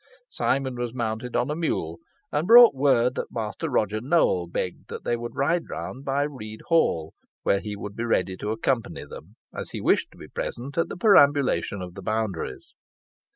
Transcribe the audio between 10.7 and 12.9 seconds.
at the perambulation of the boundaries.